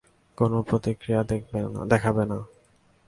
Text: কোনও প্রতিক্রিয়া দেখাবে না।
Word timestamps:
কোনও 0.37 0.59
প্রতিক্রিয়া 0.61 1.21
দেখাবে 1.89 2.23
না। 2.31 2.37